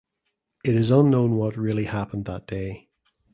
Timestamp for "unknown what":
0.89-1.57